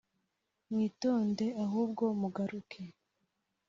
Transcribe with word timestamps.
mwitonde 0.71 1.45
ahubwo 1.63 2.03
muhaguruke 2.19 2.81